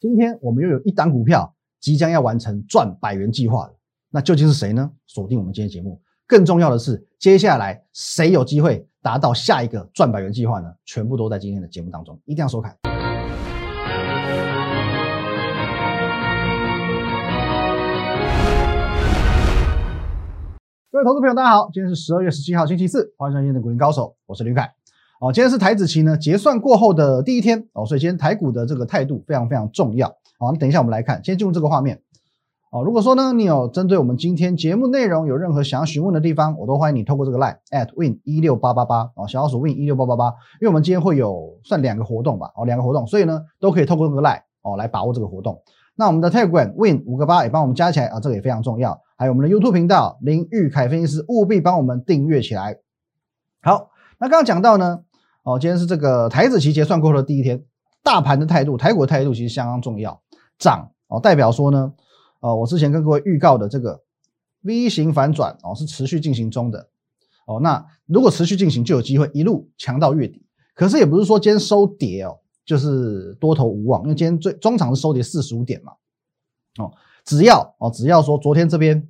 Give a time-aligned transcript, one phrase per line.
[0.00, 3.74] 今天我们又有一档股票即将要完成赚百元计划了，
[4.08, 4.90] 那究竟是谁呢？
[5.06, 6.00] 锁定我们今天节目。
[6.26, 10.72] 更重要的是，接下来谁有机会达到下一个赚百元计划呢？
[10.86, 12.74] 全部都在今天的节目当中，一定要收看。
[20.90, 24.79] 各位投资朋友，大家好，今天是十二月十七号，星期四，欢迎收看今天的股林高手，我是吕凯。
[25.20, 30.08] 哦，今天是台子期呢结算过后的第一天哦，所以今天台股的这个态度非常非常重要。
[30.38, 32.00] 好，那等一下我们来看，先进入这个画面。
[32.72, 45.60] 哦，如果说呢你有针对我们今天节目内容有任何想要询问的地方，我都欢迎你透过这个 line at win 一六八八八哦，小老鼠 win 一六八八八，因为我们今天会有算两个活动吧，哦，两个活动，所以呢都可以透过这个 line 哦来把握这个活动。
[45.96, 48.98] 那我们的 telegram win 五个八也帮我们加起来啊，这个也非常重要。
[49.18, 52.78] 还有我们的 YouTube 频道林玉凯分析师，务必帮我们订阅起来。
[53.60, 55.00] 好，那刚刚讲到呢。
[55.50, 57.64] 哦，今天是这个台子期结算过后的第一天，
[58.04, 60.22] 大盘的态度，台股的态度其实相当重要。
[60.60, 61.92] 涨哦，代表说呢，
[62.38, 64.00] 呃，我之前跟各位预告的这个
[64.62, 66.88] V 型反转哦，是持续进行中的。
[67.46, 70.46] 哦，那如果持续进行，就有机会一路强到月底。
[70.72, 75.94] 可是也不是说今天收跌哦，就是多头无望，因为今天最中场是收跌四十五点嘛。
[76.78, 76.92] 哦，
[77.24, 79.08] 只要哦，只要说昨天这边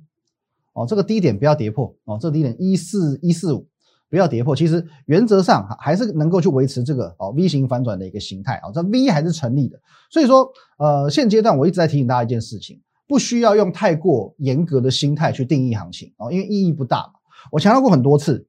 [0.73, 3.67] 哦，这个低点不要跌破哦，这低点一四一四五。
[4.11, 9.79] 不要跌破，其实原则上还是能够去维持这个哦 V 型反转的一个形态啊，这 V 还是成立的。
[10.11, 17.13] 所以说，呃，现阶段我一直在提醒大家一件事情，不需要用太过严格的心态去定义行情啊，因为意义不大嘛。
[17.53, 18.45] 我强调过很多次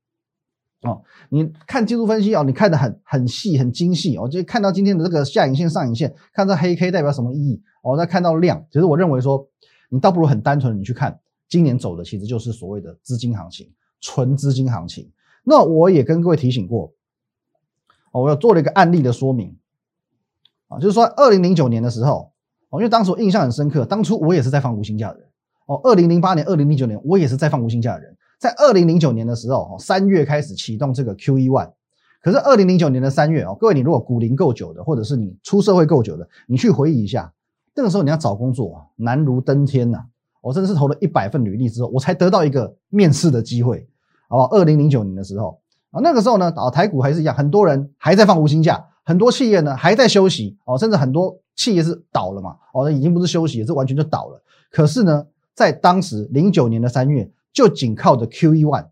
[0.82, 9.48] 哦，你看技术分析哦，你看的很很细很精细哦，就看到今天的这个下影线上影线，看这黑 K 代表什么意义哦，再看到量，其实我认为说，
[9.90, 11.16] 你倒不如很单纯的你去看
[11.48, 15.08] 今年走的其实就是所谓的资金行情，纯资金行情。
[15.44, 16.92] 那我也跟各位提醒过，
[18.12, 19.56] 哦，我要做了一个案例的说明，
[20.68, 22.32] 啊，就是说二零零九年的时候，
[22.70, 25.28] 哦，因为当时我印象很深刻，当初我也是在放无薪假的人，
[25.66, 31.72] 哦，二零零八年、二零零九年我也是在放无薪假的人，在二零零九年的时候，哦，三月开始启动这个 Q E One，
[32.22, 37.32] 可是二零零九年的三月，哦，各位你如果股龄够久的，或者是你出社会够久的，你去回忆一下，
[37.74, 40.04] 那个时候你要找工作难如登天呐，
[40.40, 43.88] 我真的是投了一百份履历之后，我才得到一个面试的机会。
[44.32, 45.60] 哦，二零零九年的时候
[45.90, 54.42] 啊，那个时候呢，啊，台股还是一样，很多人还在放无薪假，很多企业呢还在休息，哦，甚至很多企业是倒了嘛，哦，已经不是休息，也是完全就倒了。
[54.70, 58.86] 可是呢，在当时零九年的三月，就仅靠着 Q E One，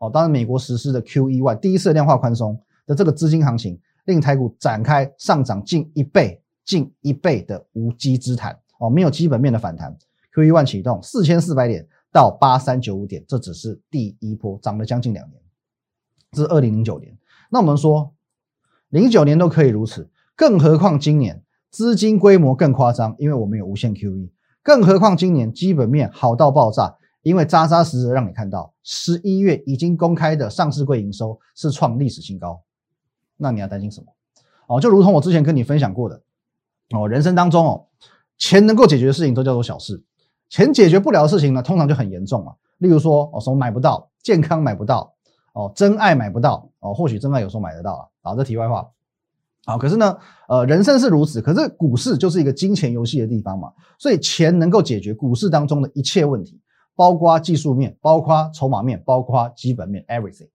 [0.00, 9.96] 哦，当然美国实施的 Q E One 第一次量化宽松的这个资金行情，令台股展开上涨近一倍、近一倍的无稽之谈，哦，没有基本面的反弹
[10.34, 11.86] ，Q E One 启动四千四百点。
[12.12, 15.40] 到八三九五点，这只是第一波，涨了将近两年，
[16.32, 17.16] 这是二零零九年。
[17.50, 18.12] 那我们说，
[18.90, 24.30] 零九年都可以如此，更何况今年资金规模更夸张，因为我们有无限 QE，
[24.62, 32.62] 更何况今年基本面好到爆炸，因为扎扎实实让你看到十一月已经公开的上市柜营收是创历史新高，
[33.38, 34.12] 那你要担心什么？
[34.66, 36.22] 哦，就如同我之前跟你分享过的，
[36.90, 37.86] 哦，人生当中哦，
[38.36, 40.02] 钱能够解决的事情都叫做小事。
[40.52, 42.52] 钱解决不了的事情呢，通常就很严重啊。
[42.76, 45.14] 例如说，哦，什么买不到，健康买不到，
[45.54, 48.04] 哦，真爱买不到，哦，或许真爱有时候买得到啊。
[48.20, 48.86] 好，这题外话。
[49.64, 50.14] 好，可是呢，
[50.48, 56.60] 呃，人生是如此，可是股市就是一个金钱游戏的地方嘛，所以钱能够解决股市当中的一切问题，
[56.94, 60.50] 包括技术面，包括筹码面，包括基本面，everything。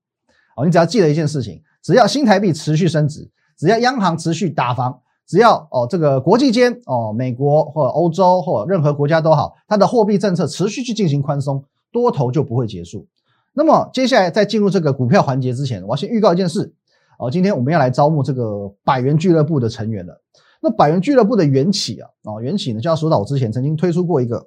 [0.54, 5.00] 好，你只要记得一件事情，只要新台币持续升值，只要央行持续打房。
[5.28, 11.62] 只要哦，这个国际间哦，美国或者欧洲或任何国家都好，它的货币政策持续去进行宽松，
[11.92, 13.06] 多头就不会结束。
[13.52, 16.72] 那么接下来在进入这个股票环节之前，我要先预告一件事
[17.18, 20.18] 哦，今天我们要来招募这个百元俱乐部的成员了。
[20.62, 24.38] 那百元俱乐部的缘起啊，哦，缘起呢就要说到我之前曾经推出过一个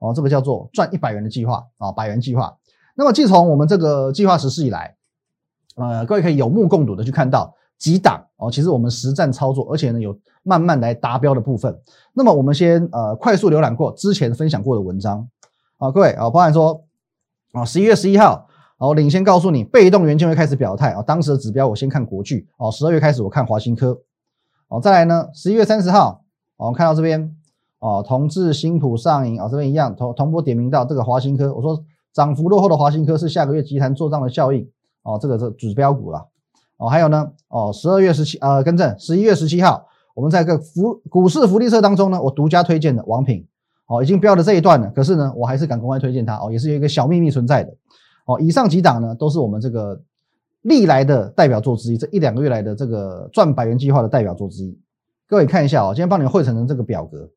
[0.00, 2.56] 哦，这个叫做赚一百元的计划啊，百元计划。
[2.96, 4.96] 那么自从我们这个计划实施以来，
[5.76, 7.54] 呃，各位可以有目共睹的去看到。
[7.82, 11.76] 几档哦，其实我们实战操作，而且呢有慢慢来达标的部分。
[12.14, 15.28] 那么我们先呃快速浏览过之前分享过的文章
[15.78, 16.84] 啊，各位啊，包含说
[17.50, 18.46] 啊十一月十一号，
[18.78, 24.00] 我领先告诉你被动元件会开始表态啊，当时的指标我先看国巨哦，十二月开始我看华新科
[24.68, 26.22] 哦，再来呢十一月三十号，
[26.58, 27.34] 我看到这边
[27.80, 31.82] 哦，同志新普上影啊，这边一样同同波点名到这个华新科，我说
[32.12, 34.70] 涨幅落后的华新科是下个月集团做账的效应
[35.02, 36.28] 哦，这个是指标股了。
[36.82, 43.46] 哦，还有呢，哦，十二月十七，呃，更正，十一月十七号，我们在个福股市福利社当中呢，我独家推荐的王品，
[43.86, 47.72] 哦，已经标了这一段了，可是呢，我还是敢公开推荐它，哦，也是有一个小秘密存在的，
[48.26, 50.02] 哦，以上几档呢，都是我们这个
[50.62, 54.76] 历来的代表作之一，这一两个月来的这个赚百元计划的代表作之一，
[55.28, 57.30] 各位看一下哦，今天帮你们汇成成这个表格，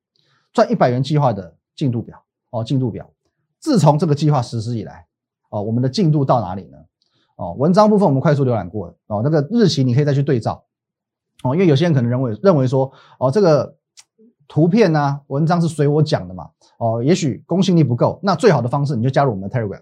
[0.53, 2.17] 赚一百元计划的进度表
[2.49, 3.07] 哦，进度表。
[3.59, 5.05] 自从这个计划实施以来，
[5.51, 6.77] 哦，我们的进度到哪里呢？
[7.35, 10.63] 哦，文章部分我们快速浏览过了哦，那个日期你可以再去对照
[11.43, 13.75] 哦，因为有些人可能认为认为说哦，这个
[14.47, 19.81] 图片呢文章是随我讲的嘛哦，也许公信力不够，那最好的方式你就加入我们的 Telegram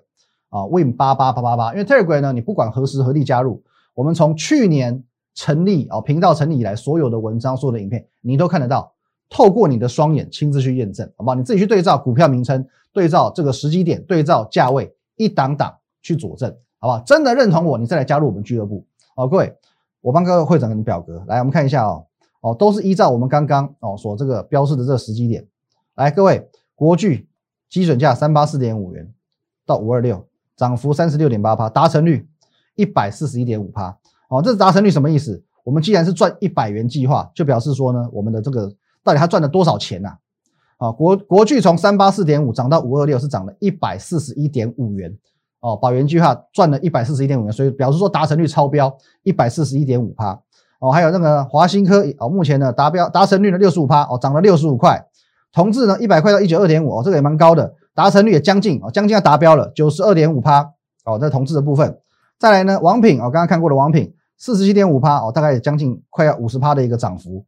[0.49, 3.63] 啊，Win 八八八八八，因为 Telegram 呢，你不管何时何地加入，
[3.93, 5.03] 我们从去年
[5.35, 8.93] 成立哦频道成立以来，所有的文章、所有的影片你都看得到，
[9.29, 11.35] 透过你的双眼亲自去验证，好不好？
[11.35, 16.55] 你自己去对照股票名称，对照这个时机点，对照价位，一档档去佐证。
[16.83, 16.99] 好不好？
[17.05, 18.85] 真的认同我，你再来加入我们俱乐部
[19.15, 19.25] 哦。
[19.25, 19.55] 各位，
[20.01, 22.05] 我帮各位会整个表格来，我们看一下哦。
[22.41, 25.47] 哦，都是依照我们刚刚哦所这个标示的这个时机点
[25.95, 26.11] 来。
[26.11, 26.45] 各位，
[26.75, 27.29] 国巨
[27.69, 29.09] 基准价三八四点五元
[29.65, 30.27] 到五二六，
[30.57, 32.27] 涨幅三十六点八趴，达成率
[32.75, 33.97] 一百四十一点五趴。
[34.27, 35.41] 哦，这是达成率什么意思？
[35.63, 38.69] 我们既然是赚一百元计划，就表示说呢，我们的这个
[39.05, 40.17] 到底它赚了多少钱呐？
[40.75, 45.17] 啊，国国巨从三八四点五涨到五二六，是涨了一百四十一点五元。
[45.63, 48.93] 哦，保元计划赚了一百四十一点五元，所以表示说达成率超标
[49.23, 50.37] 一百四十一点五趴。
[50.79, 55.07] 哦，还有那个华新科哦，目前呢达标达成率呢六十五趴哦，涨了六十五块。
[55.53, 60.69] 同志呢一百块到一九二点五哦，这个也蛮高的，达成率也将近哦，将近要达标了九十二点五趴
[61.05, 61.97] 哦，在同志的部分。
[62.37, 67.45] 再来呢，王品哦，刚刚看过的王品四十七点五趴哦，大概也将近快要五十趴的一个涨幅。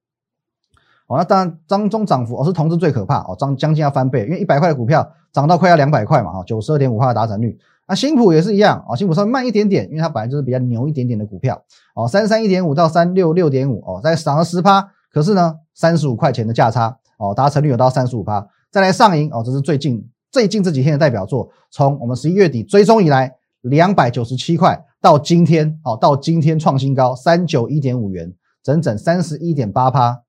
[1.07, 7.59] 哦，那当然当中涨幅哦是同志最可怕哦，涨将近要翻倍，因为一百块的股票涨到快要两百块嘛哦，九十二点五趴的达成率。
[7.87, 11.63] 那新普也是一样啊，新普稍微慢一点点，因为它本来就是比较牛一点点的股票
[11.95, 28.33] 哦，三三一点五到三六六点五哦，再涨了十趴，可是呢，三十五块钱的价差哦，达成率有到三十五趴，再来上影哦，这是最近最近这几天的代表作，从我们十一月底追踪以来，两百九十七块到今天哦，到今天创新高三九一点五元，
[28.63, 30.23] 整整三十一点八趴，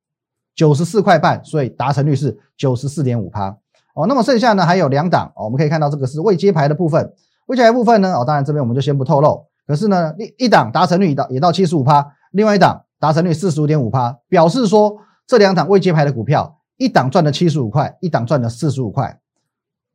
[0.55, 3.56] 九十四块半，所以达成率是九十四点五趴
[3.94, 7.14] 哦，那么剩下呢还有两档哦，我们可以看到这个是未接牌的部分。
[7.47, 8.13] 未接牌部分呢？
[8.13, 9.47] 哦，当然这边我们就先不透露。
[9.67, 14.97] 可是呢，一一档达成率到也到七十五趴，另外一档达成率四十五点五趴，表示说
[15.27, 19.21] 这两档未接牌的股票，一档赚了七十五块，一档赚了四十五块，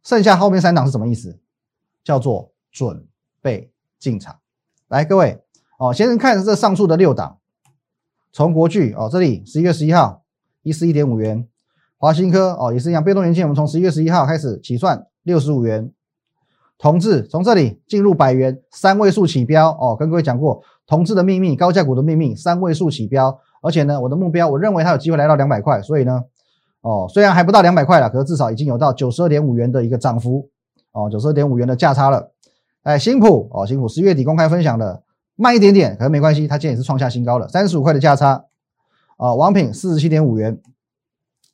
[0.03, 1.39] 剩下后面三档是什么意思？
[2.03, 3.05] 叫做准
[3.41, 4.37] 备进场。
[4.89, 5.41] 来，各位
[5.77, 7.37] 哦，先看这上述的六档，
[8.33, 10.23] 从国巨哦这里十一月十一号
[10.63, 11.47] 一十一点五元，
[11.97, 15.93] 华新科哦也是一样，被动元件我们从十一月十一号开始起算六十五元。
[16.81, 26.23] 同志从这里进入百元三位数起标哦，跟各位讲过同志的秘密，高价股的秘密，三位数起标，而且呢，我的目标我认为它有机会来到两百块，所以呢，
[26.81, 30.49] 哦，虽然还不到两百块了，可是至少已经有到九十二点五元的一个涨幅
[30.91, 32.31] 哦，九十二点五元的价差了。
[32.81, 35.03] 哎，新普哦，新普十月底公开分享的
[35.35, 38.45] 慢一点点，可是没关系，它今天也是创下新高了，三十五块的价差。
[39.17, 40.59] 啊，王品四十七点五元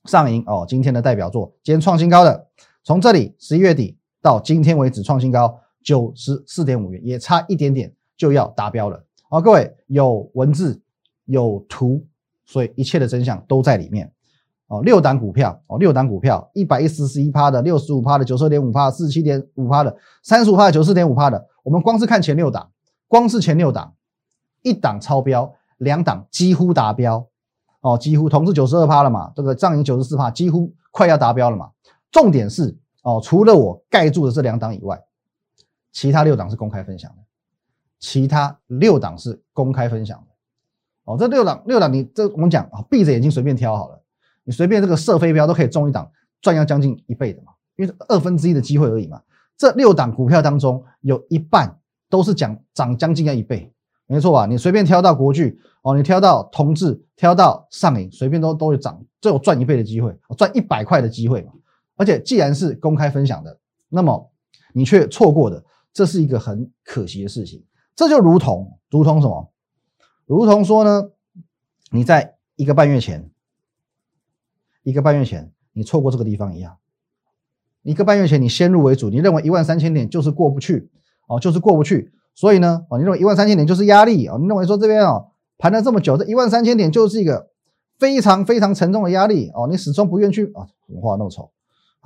[0.05, 2.47] 上银哦，今天的代表作，今天创新高的，
[2.81, 3.96] 从这里十一月底。
[4.27, 9.01] 到今天为止创新高九十四点五元，也差一点点就要达标了。
[9.29, 10.77] 好，各位有文字
[11.23, 12.05] 有图，
[12.45, 14.11] 所以一切的真相都在里面。
[14.67, 21.47] 哦，六档股票哦，六档股票，一百一十四一趴的，六十五趴的，九十二点五趴的，四十七点五趴的，三十五趴的，九十四点五趴的。
[21.63, 22.69] 我们光是看前六档，
[23.07, 23.93] 光是前六档，
[24.61, 27.25] 一档超标，两档几乎达标。
[27.79, 31.69] 哦，几乎同是九十二趴了嘛，这个涨盈九十四趴，几乎快要达标了嘛。
[32.11, 32.77] 重点是。
[33.07, 35.01] 哦，除了我盖住的这两档以外，
[35.93, 37.17] 其他六档是公开分享的。
[37.99, 40.25] 其他六档是公开分享的。
[41.05, 44.03] 哦，这六档六档，你这我们讲啊，闭着眼睛随便挑好了，
[44.43, 46.11] 你随便这个射飞镖都可以中一档，
[46.41, 49.21] 赚要将近一倍的嘛，因为二分之一的机会而已嘛。
[49.55, 53.71] 这六档股票当中，有一半都是讲涨将近要一倍，
[54.05, 54.45] 没错吧？
[54.45, 61.53] 你随便挑到国巨哦，你挑到同志，挑到上影，随便都都有涨，都有赚一倍的机会，赚一百块的机会嘛。
[61.97, 64.31] 而且既然是公开分享的，那么
[64.73, 67.65] 你却错过的，这是一个很可惜的事情。
[67.95, 69.51] 这就如同，如同什么？
[70.25, 71.09] 如同说呢，
[71.91, 73.29] 你在一个半月前，
[74.83, 76.77] 一个半月前你错过这个地方一样。
[77.81, 80.89] 一个半月前你先入为主，你认为一万三千点就是过不去
[81.27, 82.11] 哦，就是过不去。
[82.35, 87.49] 所以呢，哦，你认为一万三千点就是压力哦，你认为说这边哦盘了这么久，这一万三千点就是一个
[87.97, 91.49] 非常非常沉重的压力哦，你始终不愿去啊，怎么画那么丑？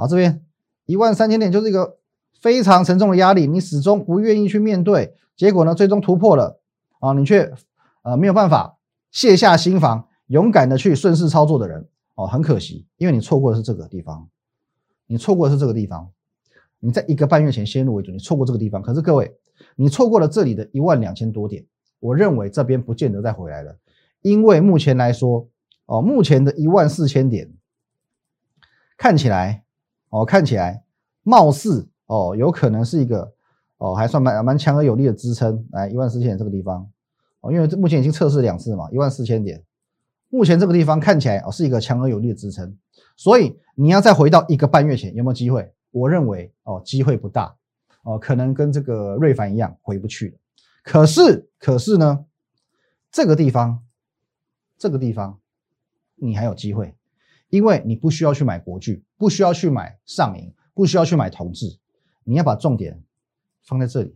[0.01, 0.43] 好，这边
[0.87, 1.99] 一万三千点就是一个
[2.39, 6.59] 非常沉重的压力，你始终不愿意去面对，结果呢，最终突破了
[6.99, 7.53] 啊，你却
[8.01, 8.79] 呃没有办法
[9.11, 14.27] 卸下心防，勇敢的去顺势操作的人哦，很可惜，因为你错过的是这个地方，
[15.05, 16.09] 你错过的是这个地方，
[16.79, 19.37] 你在一个半月前先入为主，你错过这个地方，可是各位，
[19.75, 21.63] 你错过了这里的一万两千多点，
[21.99, 23.77] 我认为这边不见得再回来了，
[24.23, 25.47] 因为目前来说
[25.85, 27.53] 哦，目前的一万四千点
[28.97, 29.63] 看起来
[30.11, 30.83] 哦，看起来
[31.23, 33.33] 貌似哦，有可能是一个
[33.77, 35.67] 哦，还算蛮蛮强而有力的支撑。
[35.71, 36.87] 来一万四千点这个地方
[37.39, 39.63] 哦，因为这目前已经测试两次嘛，一万四千点，
[40.29, 42.77] 目前这个地方看起来哦是一个强而有力的支撑，
[43.17, 45.73] 所以你要再回到一个半月前有没有机会？
[45.91, 47.55] 我认为哦，机会不大
[48.03, 50.37] 哦，可能跟这个瑞凡一样回不去了。
[50.83, 52.25] 可是，可是呢，
[53.11, 53.83] 这个地方，
[54.77, 55.39] 这个地方，
[56.15, 56.95] 你还有机会，
[57.51, 61.77] 因为你不需要去买国巨，不需要去买上影，不需要去买同志，
[62.23, 62.99] 你要把重点
[63.61, 64.15] 放在这里，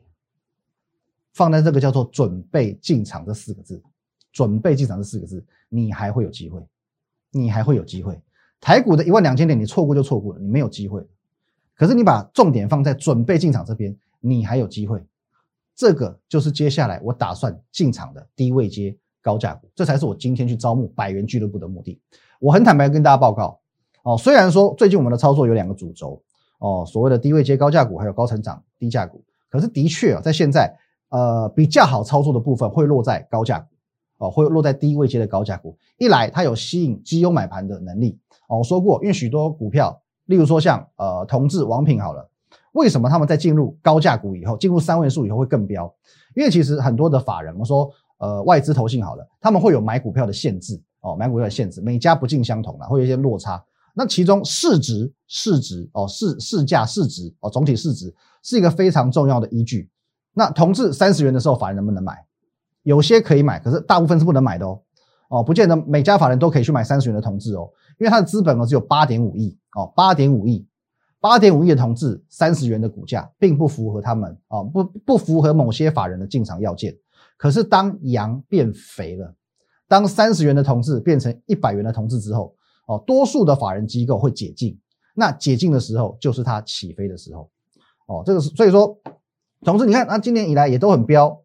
[1.33, 3.83] 放在这个叫做“准备进场”这四个字
[4.31, 6.65] ，“准备进场”这四个字，你还会有机会，
[7.29, 8.19] 你还会有机会。
[8.61, 11.05] 台股的一万两千点，你错过就错过了，你没有机会。
[11.75, 15.05] 可是你把重点放在准备进场这边，你还有机会。
[15.75, 21.99] 这个就是接下来我打算进场的低位接高价股，这才是我今天去招募百元俱乐部的目的。
[22.39, 23.59] 我很坦白跟大家报告
[24.03, 26.21] 哦，虽然说最近我们的操作有两个主轴
[26.59, 30.73] 哦，所谓的低位接高价股，还有高成长低价股，可是的确啊，在现在
[31.09, 33.67] 呃比较好操作的部分会落在高价股
[34.17, 35.77] 哦，会落在低位接的高价股。
[35.97, 40.01] 一来它有吸引基优买盘的能力哦，我说过，因为许多股票。
[40.25, 42.27] 例如说像呃同志王品好了，
[42.71, 45.93] 为什么他们在进入高价股以后，进入三位数以后会更飙？
[46.35, 47.87] 因为其实很多的法人，我说
[48.17, 53.63] 呃外资投信好了，他们会有买股票的限制哦，买股票的限制，每家不尽相同的，会有一些落差。
[53.93, 59.89] 那其中市值、市值哦市市价、市值哦总体市值是一个非常重要的依据。
[60.33, 62.25] 那同志三十元的时候，法人能不能买？
[62.83, 64.81] 有些可以买，可是大部分是不能买的哦。
[65.29, 69.57] 哦，不见得每家法人都可以去买三十元的同志哦，因为它的资本额只有八点五亿。
[69.75, 70.65] 哦，八点五亿，
[71.19, 76.95] 八点五亿的同志，三十元的股价，并不符合他们啊，不不符合某些法人的进场要件。
[77.37, 79.35] 可是当羊变肥了，
[79.87, 82.55] 当三十元的同志变成一百元的同志之后，
[82.87, 84.79] 哦，多数的法人机构会解禁。
[85.13, 87.49] 那解禁的时候，就是它起飞的时候。
[88.07, 88.99] 哦，这个是所以说，
[89.63, 91.41] 同志，你看，那今年以来也都很飙，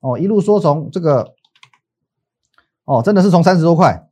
[0.00, 1.34] 哦，一路说从这个，
[2.84, 4.08] 哦，真的是从三十多块，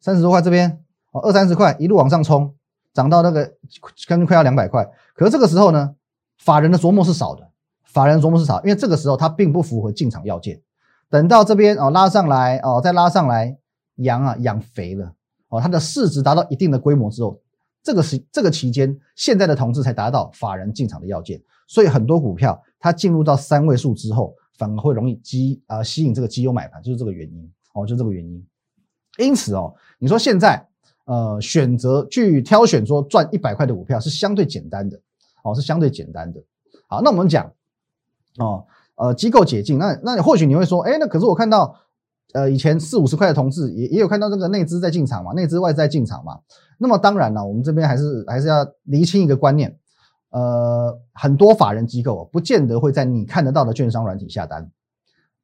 [0.00, 0.80] 三十多块这边。
[1.12, 2.56] 哦，二三十块一路往上冲，
[2.92, 3.54] 涨到那个
[3.94, 4.84] 将近快要两百块。
[5.14, 5.94] 可是这个时候呢，
[6.38, 7.48] 法人的琢磨是少的，
[7.84, 10.60] 法人琢磨是少，因为这个时候它并不符合进场要件。
[11.08, 13.56] 等到这边哦拉上来哦，再拉上来，
[13.96, 15.14] 养啊养肥了
[15.48, 17.40] 哦，它的市值达到一定的规模之后，
[17.82, 21.40] 这个时这个期间，现在的同志才达到法人进场的要件。
[21.66, 28.46] 所以很多股票它进入到三位数之后，反而会容易激啊吸引这个基优买盘，就是这个原因哦，就这个原因。
[29.18, 30.66] 因此哦，你说现在。
[31.06, 34.98] 呃，选择去挑选说赚一百块的股票是相对简单的，
[35.42, 36.42] 哦，是相对简单的。
[36.88, 37.52] 好，那我们讲，
[38.38, 38.64] 哦，
[38.96, 41.74] 呃，机构解禁，那那你或许你会说，哎，那可是我看到，
[42.32, 46.38] 呃，以前四五十块的同志也也有看到这个内资在进场嘛，内资外资在进场嘛。
[46.78, 49.76] 那么当然了，我们这边还是还是要厘清一个观念，
[50.30, 54.70] 呃，很多法人机构不见得会在你看得到的券商软体下单，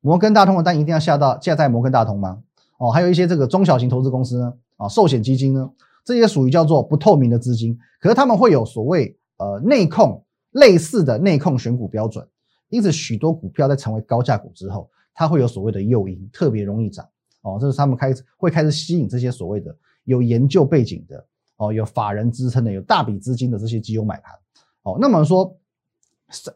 [0.00, 2.38] 摩根大通的单一定要下到下在摩根大通吗？
[2.78, 4.52] 哦，还有一些这个中小型投资公司呢。
[4.80, 5.71] 啊，寿险基金呢，
[6.07, 12.26] 这些属于叫做不透明的资金，可是他们会有所谓呃内控类似的内控选股标准，
[12.70, 17.06] 因此许多股票在成为高价股之后，它会有所谓的诱因，特别容易涨
[17.42, 24.34] 哦，这是他们开始会开始吸引这些所谓的有研究背景的哦，有法人支撑的，有大笔资金的这些基友买盘
[24.82, 24.96] 哦。
[25.00, 25.54] 那么说，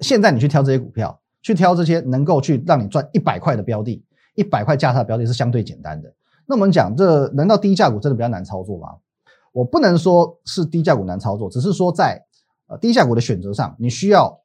[0.00, 4.02] 现在你去挑这些股票，去挑这些能够去让你赚一百块的标的，
[4.34, 6.10] 一百块价差的标的是相对简单的。
[6.46, 8.88] 那我们讲，这难道低价股真的比较难操作吗？
[9.52, 12.22] 我不能说是低价股难操作，只是说在
[12.66, 14.40] 呃低价股的选择上，你需要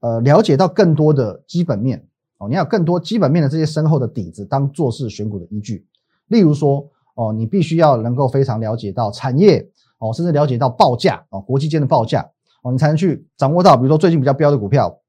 [0.00, 2.06] 呃了解到更多的基本面
[2.38, 5.86] 哦，你要更多基本面的这些深厚的底子当做是选股的依据。
[6.28, 12.30] 例如说哦，你必须要能够非常了解到产业哦，甚至了解到报价哦，国际间的报价
[12.62, 15.00] 哦，你才能去掌握到，比如说最近比较标的股票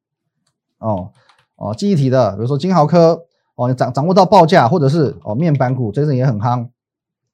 [0.80, 1.12] 哦
[1.56, 3.26] 哦，记忆体的，比如说金豪科。
[3.56, 6.68] 哦，你掌掌握到报价，或者是哦面板股，这阵也很夯。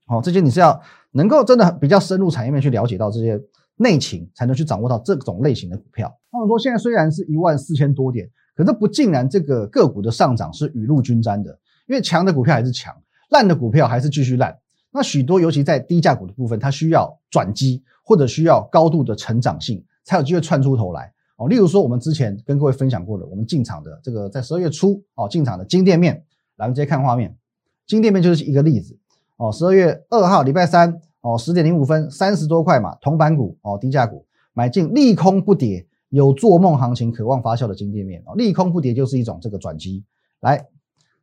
[0.08, 3.40] 哦，这些你是要能够真的比较深入产业面去了解到这些
[3.78, 6.14] 内情，才能去掌握到这种类型的股票。
[6.32, 11.58] 那么说，现在虽然是一万四千多点，可是不尽然这个个股的上涨是雨露均沾的，
[11.88, 12.96] 因为强的股票还是强，
[13.30, 14.58] 烂的股票还是继续烂。
[14.92, 21.14] 那许多尤其在低价股的部分，它需要转机或者需要高度的成长性，才有机会窜出头来。
[21.38, 26.16] 哦，例如说我们之前跟各位分享过的，我们进场的这个在十二月初哦进场的金店面，
[26.56, 27.38] 来我们直接看画面，
[27.86, 28.98] 金店面就是一个例子
[29.36, 29.52] 哦。
[29.52, 40.06] 十二月二号礼拜三哦十点零五分三十多块嘛，铜板股哦低价股买进利空不跌，有做梦行情，渴望发酵的金店面哦，利空不跌就是一种这个转机。
[40.40, 40.66] 来，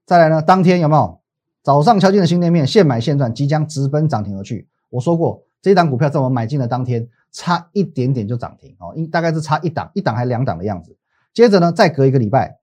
[0.04, 1.18] 再来呢，当天有没有
[1.62, 4.68] 早上敲进的新店面，现买现赚，即将直奔涨停而去。
[4.90, 10.94] 我说过，这档股票在我买进的当天，差一点点就涨停哦，应大概是差一档，一档还两档的样子。
[11.32, 12.58] 接着呢，再隔一个礼拜，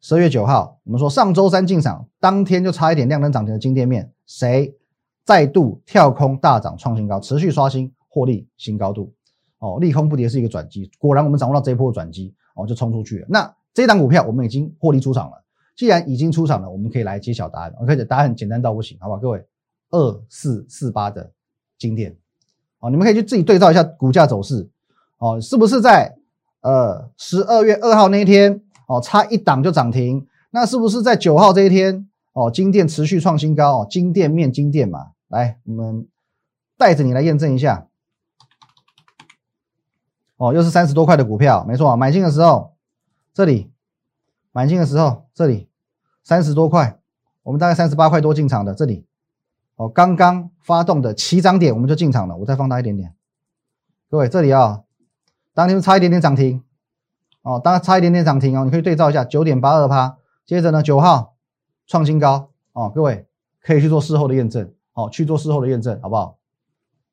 [0.00, 4.76] 十二月九号，我们说上周三进场，当天就差一点亮灯涨停的金店面，谁
[5.24, 9.12] 再度跳空大涨创新高，持续刷新获利新高度
[9.58, 13.26] 哦，利空不跌是一个转机，果然我们掌握到这一波转机哦，就冲出去了。
[13.28, 15.42] 那这档股票我们已经获利出场了。
[15.74, 17.72] 既然已经出场了，我们可以来揭晓答案。
[17.80, 19.18] OK，答案很简单到不行，好不好？
[19.18, 19.42] 各位，
[19.90, 21.32] 二四四八的
[21.78, 22.14] 经典，
[22.80, 24.68] 哦，你们可以去自己对照一下股价走势，
[25.16, 26.14] 哦，是不是在
[26.60, 30.26] 呃十二月二号那一天，哦，差一档就涨停？
[30.50, 36.08] 那是不是在九号这一天，哦，金店持续创新高，哦，金店面金店嘛，来，我们
[36.76, 37.86] 带着你来验证一下，
[40.36, 42.74] 哦，又是三十多块的股票，没错，买进的时候
[43.32, 43.70] 这里。
[44.54, 45.70] 买进的时候，这里
[46.22, 47.00] 三十多块，
[47.42, 49.06] 我们大概三十八块多进场的，这里
[49.76, 52.36] 哦，刚刚发动的起涨点我们就进场了。
[52.36, 53.14] 我再放大一点点，
[54.10, 54.82] 各位这里啊，
[55.54, 56.62] 当天差一点点涨停
[57.40, 60.18] 哦，当然差一点点涨停哦，你可以对照一下九点八二趴。
[60.44, 61.34] 接着呢，九号
[61.86, 63.26] 创新高哦，各位
[63.60, 66.38] 可以去做事后的验证哦，去做事后的验证好不好？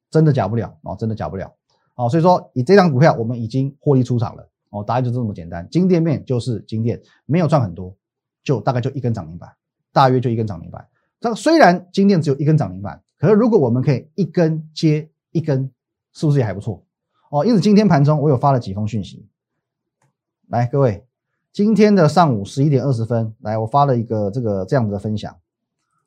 [0.10, 1.54] 真的假不了哦，真的假不了
[1.96, 4.50] 哦，所以说以这张股票我们已经获利出场了。
[4.72, 7.98] 哦，答案就这么简单，金店面就是金店，没有赚很多，
[8.44, 9.52] 就大概就一根涨停板，
[9.92, 10.88] 大约就一根涨停板。
[11.20, 15.72] 这虽然金店只有一根涨停板，可是如果我们可以一根接一根，
[16.14, 16.86] 是不是也还不错？
[17.32, 19.28] 哦，因此今天盘中我有发了几封讯息，
[20.50, 21.04] 来各位，
[21.60, 25.36] 今天的上午十一点二十分，来我发了一个这个这样子的分享，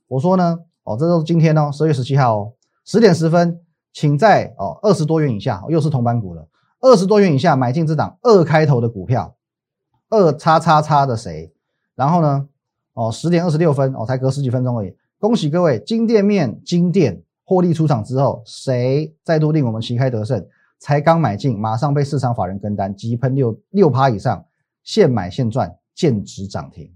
[0.08, 2.52] 我说呢，哦，这都是今天哦，十月十七号哦，
[2.86, 3.60] 十点十分，
[3.92, 6.48] 请在哦二十多元以下，又是同板股了。
[6.80, 9.36] 二十多元以下买进这档二开头的股票，
[10.08, 11.52] 二叉叉叉的谁？
[11.94, 12.48] 然后呢？
[12.94, 14.96] 哦，十点二十六分哦，才隔十几分钟而已。
[15.18, 20.46] 恭喜各位，金店面金店获利出场之后，谁再度令我们旗开得胜？
[20.78, 24.42] 才刚买进，马上被市场法人跟单，急喷六六趴以上，
[24.82, 26.92] 现买现赚，见值涨停。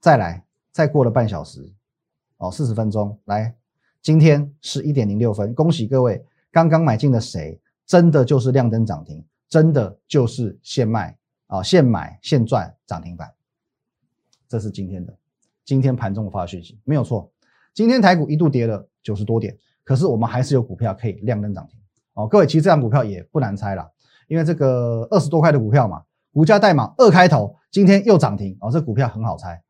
[0.00, 1.72] 再来，再过了半小时，
[2.38, 3.54] 哦，四十分钟，来，
[4.02, 7.60] 今天是一点零六分，恭喜各位，刚刚买进的谁？
[7.86, 13.28] 真的就是亮灯涨停，真的就是现卖啊，现买现赚涨停板。
[14.48, 15.12] 这是今天的，
[15.64, 17.30] 今天盘中发的讯息没有错。
[17.74, 21.80] 今天台股一度跌了九十多点，可是我们还是有股票可以亮灯涨停
[22.14, 22.26] 哦。
[22.26, 23.90] 各位，其实这张股票也不难猜了，
[24.28, 29.62] 因为这个二十多块的股票嘛，股价代码二开头，今天又涨停哦，这股票很好猜。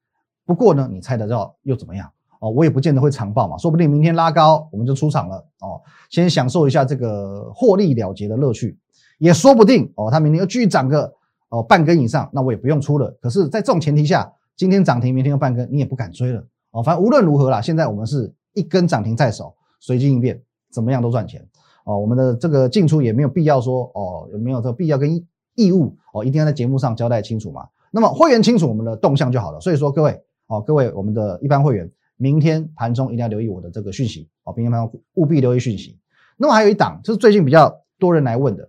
[0.44, 2.10] 不过呢，你猜得到又怎么样？
[2.40, 8.78] 哦，我也不见得会长报嘛，说不定明天拉高我们就出场了哦，先享受一下这个获利了结的乐趣，
[9.18, 11.12] 也说不定哦，它明天又继续涨个
[11.50, 13.14] 哦半根以上，那我也不用出了。
[13.20, 16.82] 可是，在这种前提下，今天涨停，明天又半根，你也不敢追了哦。
[16.82, 20.42] 反正无论如何啦，现在我们是一根涨停在手，随机应变，
[20.72, 21.46] 怎么样都赚钱
[21.84, 21.98] 哦。
[21.98, 25.22] 我们的这个进出也没有必要说哦，有没有这个必要跟
[25.66, 27.66] 义务哦，一定要在节目上交代清楚嘛。
[27.90, 29.60] 那么会员清楚我们的动向就好了。
[29.60, 31.90] 所以说各位哦，各位我们的一般会员。
[32.22, 35.98] 明天盘中一定要留意我的这个讯息哦，明天盘中务必留意讯息。
[36.36, 38.68] 那么还有一档，就是最近比较多人来问的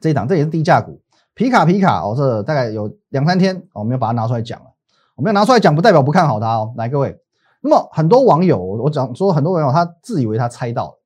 [0.00, 1.00] 这一档，这也是低价股，
[1.34, 4.66] 皮卡皮卡哦，这大概有两三天，我们要把它拿出来讲了。
[5.14, 6.74] 我们要拿出来讲，不代表不看好它哦。
[6.76, 7.16] 来，各位，
[7.60, 10.98] 那么很多网友，我讲说很多网友他自以为他猜到了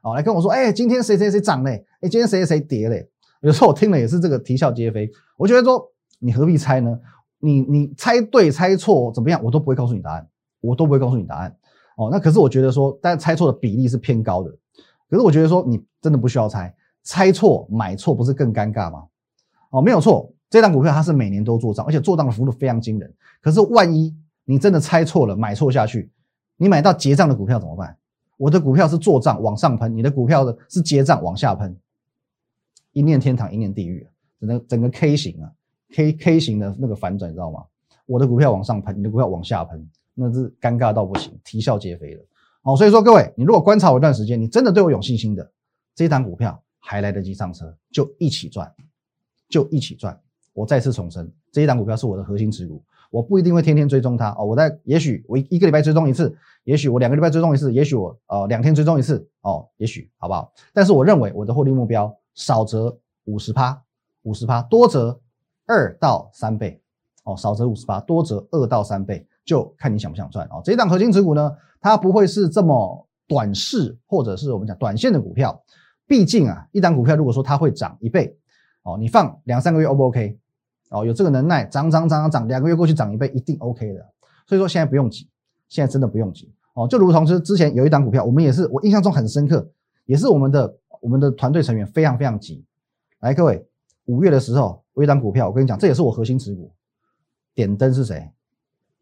[0.00, 1.84] 哦，来跟我说，哎，今天谁谁谁涨嘞？
[2.00, 3.06] 哎，今天谁谁谁跌嘞？
[3.42, 5.10] 有时候我听了也是这个啼笑皆非。
[5.36, 5.84] 我觉得说
[6.18, 6.98] 你何必猜呢？
[7.38, 10.26] 你你猜对猜错怎么样，我都不会告诉你答案。
[10.60, 11.52] 我都不会告诉你答案
[11.96, 12.08] 哦。
[12.10, 14.50] 那可是我觉得说，但猜错的比例是偏高的。
[15.10, 19.02] 可是我觉得说，你真的不需要猜，猜错买错不是更尴尬吗？
[19.70, 23.12] 哦，没有错，这档股票它是每年都做账，而且做账的幅度非常惊人。
[23.40, 26.12] 可是万一你真的猜错了，买错下去，
[26.56, 27.96] 你买到结账的股票怎么办？
[28.36, 31.76] 我的股票是做账往上喷，你的股票的是结账往下喷，
[32.92, 34.06] 一念天堂，一念地狱，
[34.40, 35.50] 整个整个 K 型啊
[35.92, 37.64] ，K K 型的那个反转，你知道吗？
[38.06, 39.88] 我的股票往上喷，你的股票往下喷。
[40.14, 42.22] 那是尴尬到不行，啼笑皆非了。
[42.60, 45.50] 好，所以说各位，你如果观察我一段时间，你真的对我有信心的，
[45.94, 48.70] 这一档股票还来得及上车，就一起赚，
[49.48, 50.20] 就一起赚。
[50.52, 54.44] 我再次重申，这一档股票是我的核心持股，我不一定会天天追踪它哦。
[54.44, 60.52] 我在也许我一个礼拜追踪一次，也许我两个礼拜追踪一次，也许我呃两天追踪一次哦，也许好不好？
[60.74, 63.82] 但是我认为我的获利目标少则五十趴，
[64.22, 65.20] 五十趴多则
[65.66, 66.80] 二到三倍
[67.24, 69.26] 哦，少则五十趴，多则二到三倍。
[69.44, 70.62] 就看你想不想赚哦。
[70.64, 75.60] 这一档核心持股呢，它不会是这么短视，或者是我们讲短线的股票。
[76.06, 78.36] 毕竟啊，一档股票如果说它会涨一倍
[78.84, 80.38] 哦，你放两三个月 O 不 OK？
[80.90, 84.06] 哦，有这个能耐涨涨涨涨涨，两个月过去涨一倍一定 OK 的。
[84.46, 85.28] 所以说现在不用急，
[85.68, 86.86] 现在真的不用急哦。
[86.86, 89.68] 就如同是之前有一档股票，我们也是我印象中很深刻，
[90.04, 92.64] 也是我们的我们的团队成员非常非常急。
[93.18, 93.66] 来，各位，
[94.04, 96.72] 五月的时候，有一档股票，我跟你讲，这也是我核心持股。
[97.54, 98.30] 点灯是谁？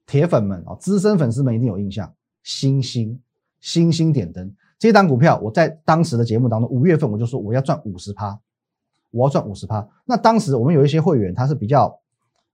[0.07, 2.13] 铁粉们哦，资深粉丝们一定有印象。
[2.43, 3.21] 星星，
[3.61, 8.41] 星星点灯这档股票，我在当时的节目当中，五月份我就说我要赚五十趴，
[9.11, 9.87] 我要赚五十趴。
[10.07, 12.01] 那当时我们有一些会员，他是比较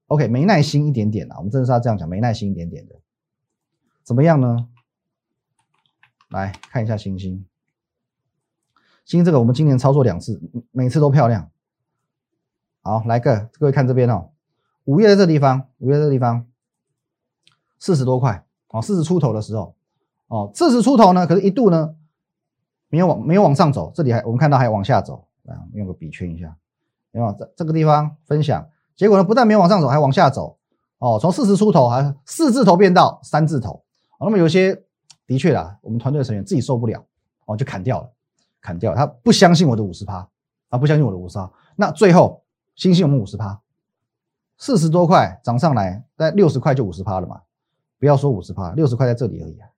[0.08, 2.96] OK，没耐心一点点的，我们真的是要这样讲，没耐心一点点的。
[4.02, 4.68] 怎么样呢？
[6.30, 7.46] 来看一下星星，
[9.06, 10.38] 星这个我们今年操作两次，
[10.72, 11.48] 每次都漂亮。
[12.82, 14.30] 好，来个各位看这边哦。
[14.84, 16.44] 五月在这地方，五月这地方
[17.78, 18.44] 四十多块。
[18.70, 19.76] 哦，四十出头的时候。
[20.26, 21.94] 哦，四十出头呢，可是一度呢
[22.88, 26.56] 没有往没有往上走，这里还我们看到还往下走，来用个笔圈一下，
[27.12, 27.32] 有没有？
[27.38, 30.58] 这这个地方分享，结果呢不但没有往上走，还往下走。
[30.98, 33.84] 哦，从四十出头还四字头变到三字头，
[34.18, 34.82] 那么有些
[35.28, 37.04] 的确啦，我们团队成员自己受不了
[37.44, 38.10] 哦，就砍掉了，
[38.60, 40.28] 砍掉，他不相信我的五十趴，
[40.68, 43.60] 他不相信我的五十趴，那最后星星我们五十趴。
[44.58, 47.42] 四十多块涨上来，在六十块就五十趴了嘛？
[47.98, 49.68] 不要说五十趴，六十块在这里而已啊。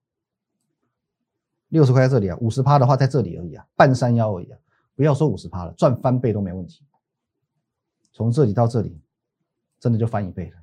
[1.68, 4.58] 六十块在这里啊，五十趴的话在这里而已啊，半山腰而已啊。
[4.94, 6.84] 不要说五十趴了，赚翻倍都没问题。
[8.12, 9.00] 从这里到这里，
[9.78, 10.56] 真的就翻一倍了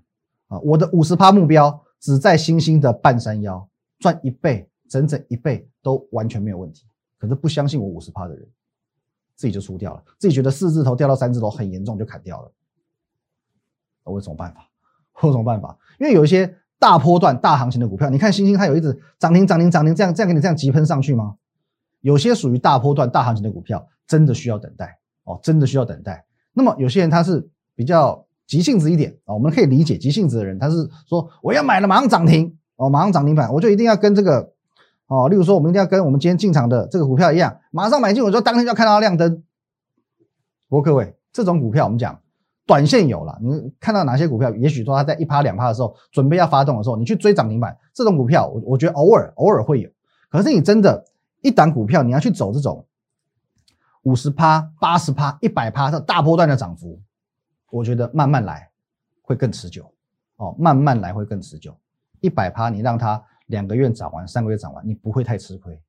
[0.47, 0.59] 啊！
[0.59, 6.85] 我的五十趴目标只在星星的半山腰，赚一倍，整整一倍都完全没有问题。
[7.17, 8.47] 可是不相信我五十趴的人，
[9.35, 12.51] 自己就输掉了，自己觉得四字头掉到三字头很严重，就砍掉了。
[14.03, 14.69] 我有什么办法？
[15.21, 15.77] 我有什么办法？
[15.99, 21.37] 因为有一些大波段、大行情的股票，你看星星它有一直涨停、涨停、涨停，这样这样给你这样急喷上去吗？
[22.01, 26.23] 有些属于大波段、大行情的股票，真的需要等待哦，真的需要等待。
[26.53, 34.53] 那么有些人他是比较急性子一点啊，我们可以理解急性子的人，他是说我要买了马上涨停哦，马上涨停板，我就一定要跟这个
[35.07, 39.43] 哦，例如说我们一定要跟我们今天进场的这个股票一样，马上买进，我说当天就要看到它亮灯。
[40.67, 42.19] 不过各位，这种股票我们讲。
[42.67, 44.49] 短线有了，你看到哪些股票？
[44.55, 49.89] 也许说它在一趴两趴的时候，准备要发动的时候，你去追涨停板，这种股票，我我觉得偶尔偶尔会有。
[50.31, 51.05] 可是你真的，
[51.43, 52.83] 一档股票你要去走这种
[54.01, 56.99] 五十趴、八十趴、一百趴的大波段的涨幅，
[57.69, 58.67] 我觉得慢慢来
[59.21, 59.93] 会更持久。
[60.37, 61.77] 哦，慢慢来会更持久。
[62.19, 65.79] 一百趴你让它两个月涨完，三个月涨完，你不会太吃亏。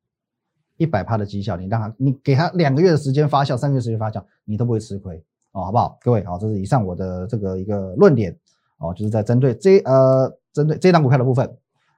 [0.77, 5.17] 一百趴的绩效，你让他，你给它两个月的时间发酵，三个月时间发酵，你都不会吃亏。
[5.53, 5.99] 哦，好不好？
[6.03, 8.37] 各位，好，这是以上我的这个一个论点
[8.79, 11.57] 哦，就是在针对这呃，针对这档股票的部分。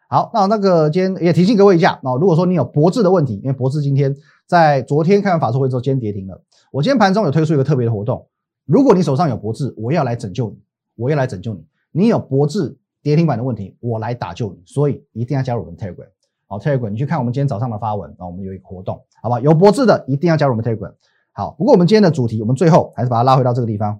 [0.09, 4.15] 好，那那个今天也提醒各位一下，那如果说你有博智的问题，因为博智今天
[4.47, 6.41] 在昨天开完法说会之后，今天跌停了。
[6.71, 8.29] 我今天盘中有推出一个特别的活动，
[8.65, 10.57] 如果你手上有博智，我要来拯救你，
[10.95, 11.67] 我要来拯救你。
[11.91, 12.77] 你有博智
[13.09, 16.11] 跌停板的问题，我来打救你，所以一定要加入我们 Telegram。
[16.47, 19.41] 好，Telegram，你去看我们今天早上的发文，啊，我们有一个活动，好吧？
[19.41, 20.93] 有博智的一定要加入我们 Telegram。
[21.33, 23.99] 好，不过我们今天的主题，我们最后还是把它拉回到这个地方。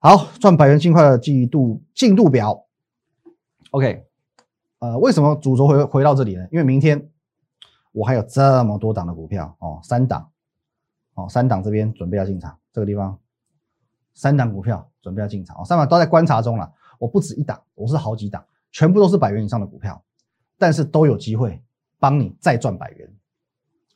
[0.00, 2.66] 好，赚百元尽快的季度进度表。
[3.70, 4.04] OK，
[4.80, 6.44] 呃，为什么主轴回回到这里呢？
[6.50, 7.08] 因为明天
[7.92, 10.28] 我还有这么多档的股票哦，三档
[11.14, 13.16] 哦，三档这边准备要进场，这个地方
[14.12, 16.72] 三档股票准备要进场哦，三档都在观察中了。
[17.00, 20.00] 我不止一档，我是好几档，全部都是百元以上的股票，
[20.58, 21.58] 但是都有机会
[21.98, 23.10] 帮你再赚百元。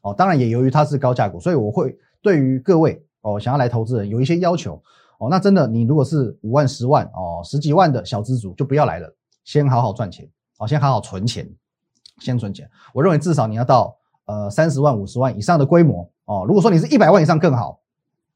[0.01, 4.83] 哦，当然也由于它是高价股，所以我会对于各位哦想要来投资人有一些要求
[5.19, 5.29] 哦。
[5.29, 9.14] 那真的，你如果是五万、十万哦、十几万的小资主，就不要来了，
[9.45, 10.27] 先好好赚钱
[10.59, 11.47] 哦，先好好存钱，
[12.21, 12.67] 先存钱。
[12.95, 16.47] 我认为至少你要到呃三十万、五十万以上的规模哦。
[16.49, 17.81] 如果说你是一百万以上更好，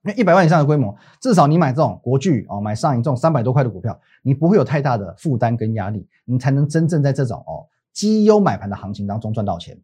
[0.04, 9.76] 因为一百万以上的规模，至少你买这种国巨哦，买上影这种三百多块的股票，你不会有太大的负担跟压力，你才能真正在这种哦绩优买盘的行情当中赚到钱。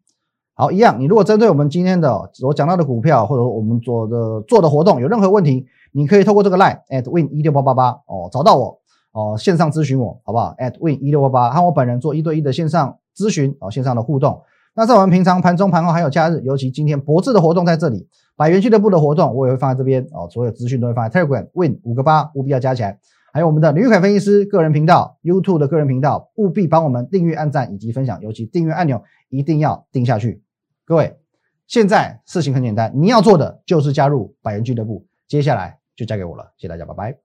[0.53, 0.97] 好，一样。
[0.97, 8.79] 你如果针对我们今天的我讲到的股票，或者我们做的做的活动有任何问题，你可以透过这个 line at win 一六八八八哦找到我
[9.11, 14.41] 哦线上咨询我好不好？at win 一六八八和我本人做一对一的线上咨询哦线上的互动。
[14.75, 22.99] 那在我们平常盘中盘后还有假日，尤其今天博智的活动在这里，百元俱乐部的活动我也会放在这边哦，所有资讯都会放在 Telegram win 五个八务必要加起来，
[23.31, 30.43] 还有我们的吕凯分析师个人频道 YouTube 的个人频道，务必帮我们订阅、按赞以及分享，尤其订阅按钮一定要订下去。
[30.83, 31.17] 各位，
[31.67, 36.51] 现在事情很简单，你要做的就是加入百元俱乐部，接下来就交给我了。
[36.57, 37.24] 谢谢大家，拜拜。